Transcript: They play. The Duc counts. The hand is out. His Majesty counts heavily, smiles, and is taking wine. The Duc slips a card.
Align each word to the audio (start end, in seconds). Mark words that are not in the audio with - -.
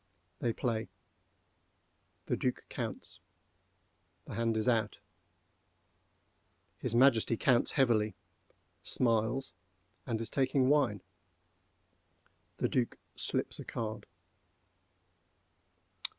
They 0.39 0.51
play. 0.51 0.89
The 2.25 2.35
Duc 2.35 2.63
counts. 2.69 3.19
The 4.25 4.33
hand 4.33 4.57
is 4.57 4.67
out. 4.67 4.99
His 6.79 6.95
Majesty 6.95 7.37
counts 7.37 7.73
heavily, 7.73 8.15
smiles, 8.81 9.53
and 10.07 10.19
is 10.19 10.31
taking 10.31 10.69
wine. 10.69 11.03
The 12.57 12.67
Duc 12.67 12.97
slips 13.15 13.59
a 13.59 13.63
card. 13.63 14.07